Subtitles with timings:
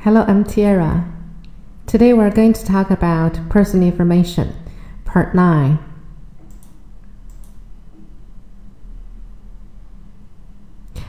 [0.00, 1.06] Hello, I'm Tiara.
[1.86, 4.46] Today we're going to talk about personal information,
[5.04, 5.76] part 9.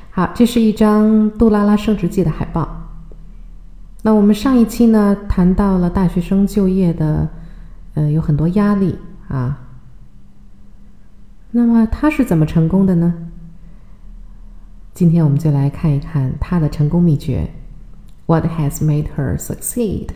[0.10, 2.90] 好，这是一张杜拉拉升职记的海报。
[4.02, 7.30] 那我们上一期呢谈到了大学生就业的，
[7.94, 8.98] 呃，有很多压力
[9.28, 9.68] 啊。
[11.52, 13.14] 那么他是怎么成功的呢？
[14.96, 17.52] 今天我们就来看一看他的成功秘诀。
[18.30, 20.16] What has made her succeed?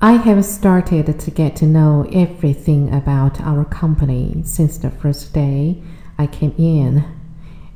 [0.00, 5.82] I have started to get to know everything about our company since the first day
[6.16, 7.04] I came in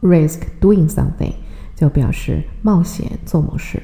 [0.00, 1.34] Risk doing something
[1.74, 3.82] 就表示冒险做某事。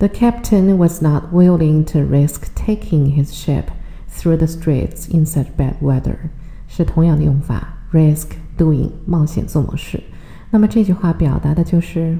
[0.00, 3.66] the captain was not willing to risk taking his ship
[4.08, 6.30] through the straits in such bad weather，
[6.68, 10.02] 是同样的用法，risk doing 冒险做某事。
[10.50, 12.18] 那么这句话表达的就是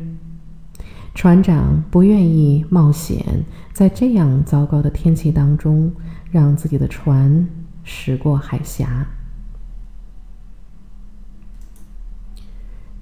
[1.15, 5.91] 船长不愿意冒险，在这样糟糕的天气当中
[6.29, 7.47] 让自己的船
[7.85, 9.07] 驶过海峡。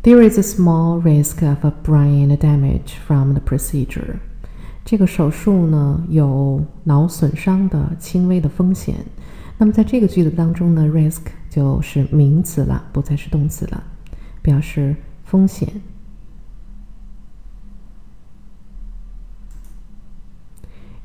[0.03, 4.17] There is a small risk of a brain damage from the procedure.
[4.85, 8.95] 这个手术呢有脑损伤的轻微的风险。
[9.57, 13.83] 那么在这个句子当中呢，risk 就是名词了，不再是动词了，
[14.43, 15.67] 表示风险。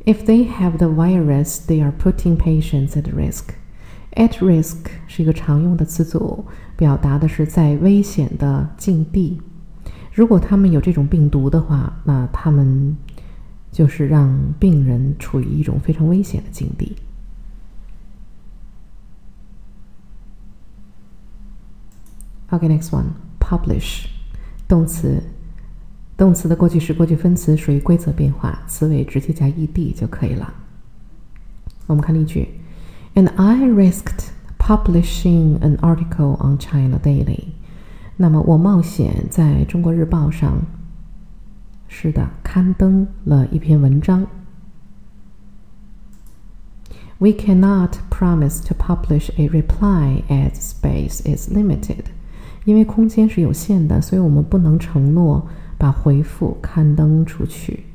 [0.08, 3.56] If they have the virus, they are putting patients at risk.
[4.16, 6.46] At risk 是一个常用的词组，
[6.76, 9.42] 表达的是在危险的境地。
[10.14, 12.96] 如果他们有这种病毒的话，那他们。
[13.74, 16.96] 就是让病人处于一种非常危险的境地。
[22.52, 24.06] OK，next one，publish，
[24.68, 25.24] 动词，
[26.19, 30.53] 动词的过去式、过去分词属于规则变化，词尾直接加 ed 就可以了。
[31.87, 32.49] 我们看例句
[33.15, 37.45] ：And I risked publishing an article on China Daily。
[38.17, 40.61] 那么我冒险在中国日报上。
[41.87, 44.27] 是的，刊登了一篇文章。
[47.19, 52.07] We cannot promise to publish a reply as space is limited，
[52.65, 57.86] 因为空间是有限的，所以我们不能承诺把回复刊登出去。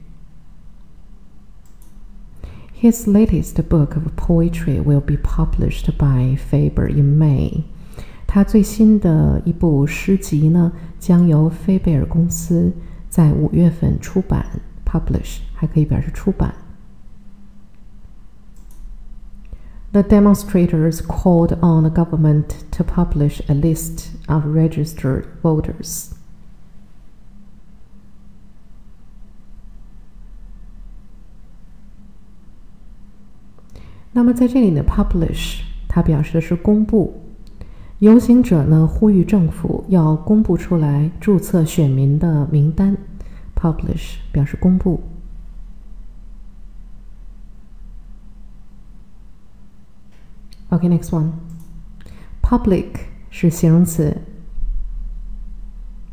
[2.81, 7.65] His latest book of poetry will be published by Faber in May。
[8.27, 12.73] 他最新的一部诗集呢，将由菲贝尔公司。
[13.09, 16.55] 在五月份出版，publish 还可以表示出版。
[19.93, 26.11] The demonstrators called on the government to publish a list of registered voters.
[34.16, 37.20] 那么在这里呢，publish 它表示的是公布。
[38.00, 42.96] 游行者呢呼吁政府要公布出来注册选民的名单
[43.56, 45.02] ，publish 表示公布。
[50.70, 51.10] OK，next
[52.42, 52.88] one，public
[53.30, 54.18] 是形容词，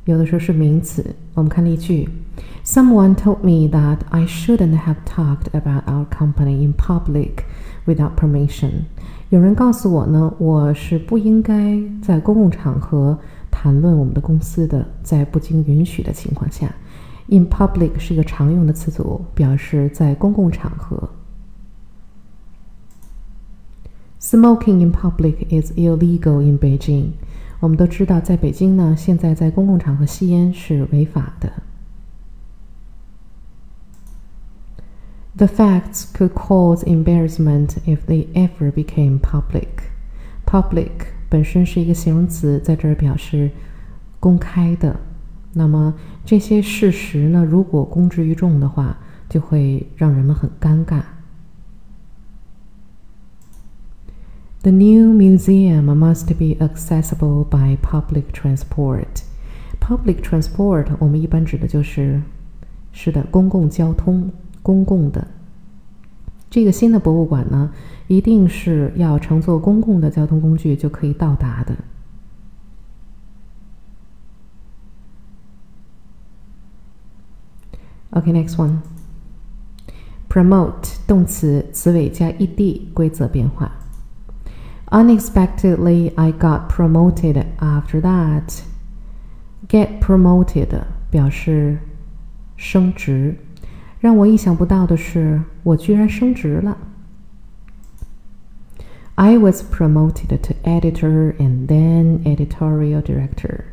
[0.04, 1.14] 有的时候是名词。
[1.34, 2.08] 我们看例句
[2.64, 7.44] ：Someone told me that I shouldn't have talked about our company in public
[7.92, 8.70] without permission。
[9.30, 13.18] 有人告诉我呢，我是不应该在公共场合
[13.50, 16.72] 谈论我们的公司的，在不经允许的情况下。
[17.28, 21.10] In public 是一个常用的词组，表示在公共场合。
[24.20, 27.10] Smoking in public is illegal in Beijing。
[27.60, 31.52] 我们都知道，在北京呢，现在在公共场合吸烟是违法的。
[35.36, 39.68] The facts could cause embarrassment if they ever became public.
[40.44, 40.90] Public
[41.28, 43.50] 本身是一个形容词，在这儿表示
[44.18, 45.00] 公开的。
[45.52, 45.94] 那么
[46.24, 48.98] 这些事实呢，如果公之于众的话，
[49.28, 51.02] 就会让人们很尴尬。
[54.62, 59.22] The new museum must be accessible by public transport.
[59.80, 62.20] Public transport 我们一般指的就是
[62.92, 64.30] 是的公共交通，
[64.62, 65.26] 公共的。
[66.48, 67.72] 这个新的博物馆呢，
[68.08, 71.76] 一定是要乘坐公共的交通工具就可以到达的。
[78.10, 78.78] OK，next one.
[80.28, 83.70] Promote 动词词尾加 ed 规则变化。
[84.86, 88.62] Unexpectedly, I got promoted after that.
[89.68, 90.68] Get promoted
[91.10, 91.78] 表示
[92.56, 93.36] 升职，
[94.00, 96.76] 让我意想不到的是，我居然升职了。
[99.14, 103.64] I was promoted to editor and then editorial director.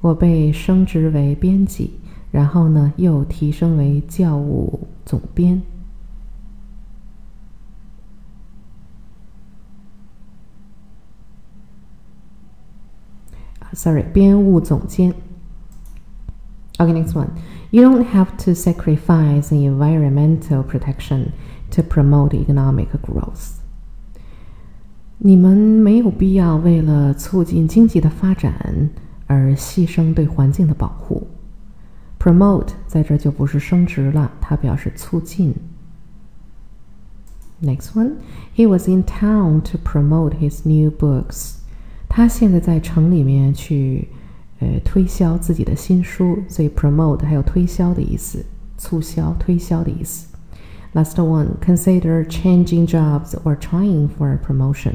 [0.00, 2.00] 我被升职为编辑。
[2.30, 5.62] 然后呢，又提升为教务总编。
[13.72, 15.14] Sorry，编务总监。
[16.76, 17.28] Okay, next one.
[17.71, 21.31] You don't have to sacrifice environmental protection
[21.71, 23.53] to promote economic growth.
[25.17, 28.89] 你们没有必要为了促进经济的发展
[29.25, 31.27] 而牺牲对环境的保护。
[32.19, 35.55] Promote 在这就不是升职了，它表示促进。
[37.61, 38.17] Next one,
[38.55, 41.55] he was in town to promote his new books.
[42.09, 44.09] 他现在在城里面去
[44.60, 48.44] 呃推销自己的新书，所以 promote 还有推销的意思，
[48.76, 50.28] 促销、推销的意思。
[50.94, 54.94] Last one, consider changing jobs or trying for a promotion.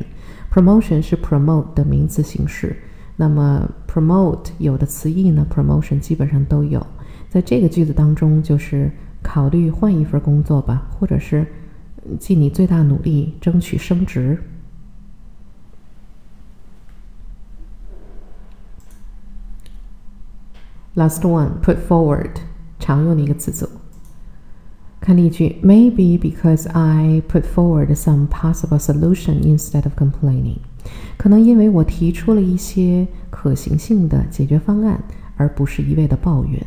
[0.51, 2.75] Promotion 是 promote 的名词形式，
[3.15, 6.85] 那么 promote 有的词义呢，promotion 基本上都有。
[7.29, 11.45] 在这个句子当中，就是考虑换一份工作吧，或者是
[12.19, 14.37] 尽你最大努力争取升职。
[20.94, 22.30] Last one, put forward，
[22.78, 23.68] 常用的一个词组。
[25.00, 30.58] 看例句：Maybe because I put forward some possible solution instead of complaining，
[31.16, 35.04] 可能因为我提出了一些可行性的解决方案，
[35.36, 36.66] 而不是一味的抱怨。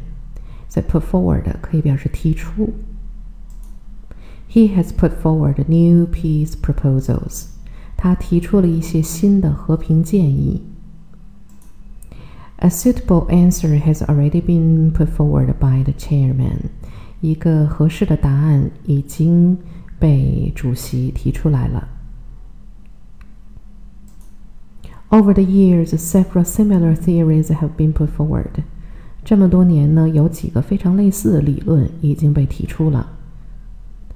[0.69, 2.73] 在 put forward 可以表示提出。
[4.49, 7.47] He has put forward new peace proposals。
[7.97, 10.63] 他提出了一些新的和平建议。
[12.66, 16.62] A suitable answer has already been put forward by the chairman。
[17.20, 19.56] 一个合适的答案已经
[20.00, 21.86] 被主席提出来了。
[25.10, 28.64] Over the years, several similar theories have been put forward.
[29.24, 33.06] 这么多年呢，有几个非常类似的理论已经被提出了。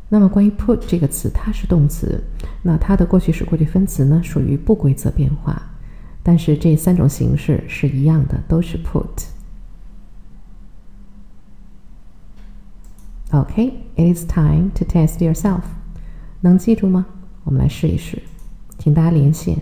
[0.08, 2.20] 那么关于 put 这个词，它是动词，
[2.62, 5.62] 那它的过去式、过去分词呢，属于不规则变化。
[6.22, 9.26] 但是这三种形式是一样的，都是 put。
[13.30, 15.62] OK，it is time to test yourself。
[16.40, 17.06] 能记住吗？
[17.44, 18.22] 我们来试一试，
[18.78, 19.56] 请大家连线。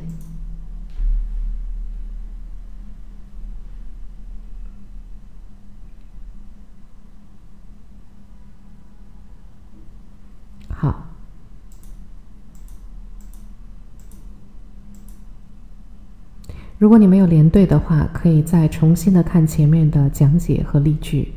[16.77, 21.33] 如果你没有连对的话，可以再重新的看前面的讲解和例句，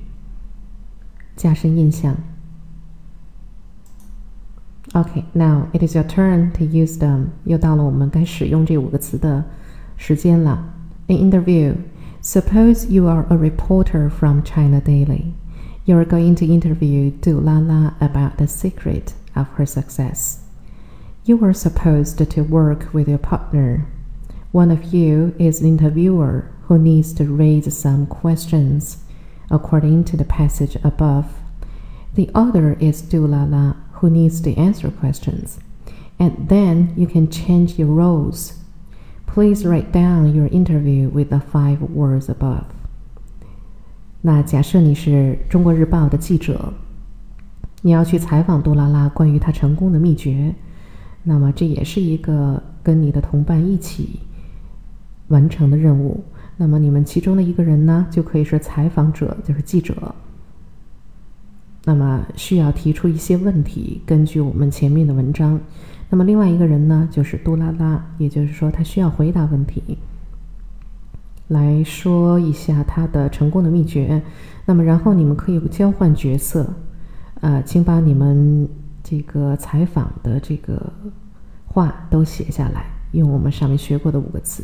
[1.37, 2.17] 加深印象。
[4.93, 7.27] Okay, now it is your turn to use them.
[7.45, 9.45] 又到了我们该使用这五个词的
[9.97, 10.73] 时间了。
[11.09, 11.75] An interview.
[12.23, 15.35] Suppose you are a reporter from China Daily.
[15.85, 20.39] You are going to interview Du Lala about the secret of her success.
[21.25, 23.87] You are supposed to work with your partner.
[24.53, 28.99] One of you is an interviewer who needs to raise some questions
[29.51, 31.27] according to the passage above.
[32.15, 35.59] The other is Dulala who needs to answer questions.
[36.19, 38.55] and then you can change your roles.
[39.27, 42.65] Please write down your interview with the five words above.
[44.23, 46.73] 那假设你是中国日报的记者，
[47.83, 50.55] 你要去采访杜拉拉关于她成功的秘诀，
[51.23, 54.21] 那么这也是一个跟你的同伴一起
[55.32, 56.24] 完成的任务。
[56.58, 60.14] 那么你们其中的一个人呢，就可以是采访者，就是记者。
[61.84, 65.60] 那么需要提出一些问题，根据我们前面的文章。
[66.12, 69.98] 那么另外一个人呢，就是杜拉拉，也就是说他需要回答问题，
[71.48, 74.22] 来说一下他的成功的秘诀。
[74.66, 76.72] 那么然后你们可以交换角色，
[77.40, 78.70] 呃，请把你们
[79.02, 80.94] 这个采访的这个
[81.66, 84.64] 话都写下来，用我们上面学过的五个词。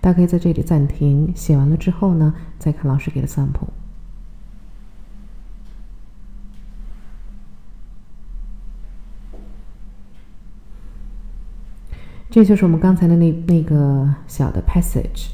[0.00, 3.68] 大家可以在这里暂停，写完了之后呢，再看老师给的 sample。
[12.30, 15.30] 这就是我们刚才的那那个小的 passage。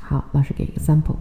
[0.00, 1.18] 好，老师给一个 sample。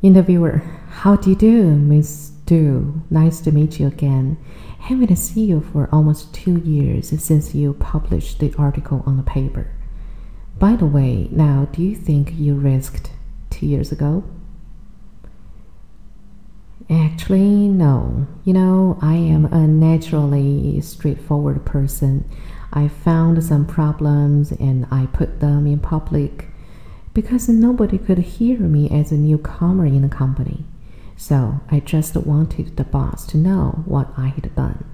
[0.00, 0.62] Interviewer,
[1.06, 3.00] how do you do, Miss Du?
[3.10, 4.36] Nice to meet you again.
[4.80, 9.70] Haven't seen you for almost two years since you published the article on the paper.
[10.58, 13.12] By the way, now do you think you risked
[13.50, 14.24] two years ago?
[16.90, 18.26] Actually, no.
[18.42, 22.28] You know, I am a naturally straightforward person.
[22.72, 26.48] I found some problems and I put them in public
[27.14, 30.64] because nobody could hear me as a newcomer in the company.
[31.16, 34.84] So I just wanted the boss to know what I had done.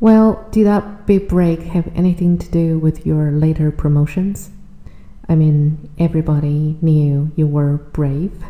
[0.00, 4.50] Well, did that big break have anything to do with your later promotions?
[5.28, 8.42] I mean, everybody knew you were brave.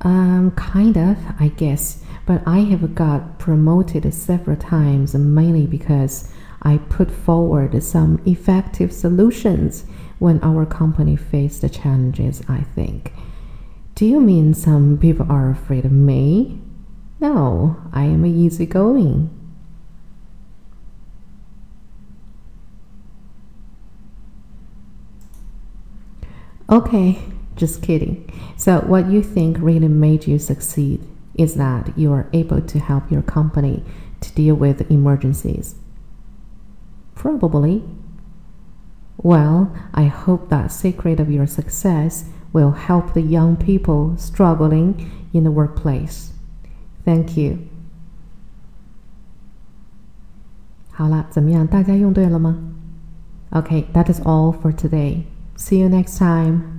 [0.00, 6.78] Um, kind of, I guess, but I have got promoted several times mainly because I
[6.78, 9.84] put forward some effective solutions
[10.18, 13.12] when our company faced the challenges, I think.
[13.94, 16.60] Do you mean some people are afraid of me?
[17.20, 19.30] No, I am easygoing.
[26.70, 27.18] Okay,
[27.56, 28.30] just kidding.
[28.56, 31.00] So, what you think really made you succeed
[31.34, 33.82] is that you are able to help your company
[34.20, 35.76] to deal with emergencies.
[37.17, 37.83] Probably.
[39.17, 45.43] Well, I hope that secret of your success will help the young people struggling in
[45.43, 46.33] the workplace.
[47.05, 47.59] Thank you.
[50.91, 51.65] 好了，怎么样？
[51.65, 52.57] 大家用对了吗？
[53.51, 55.23] Okay, that is all for today.
[55.55, 56.76] See you next time.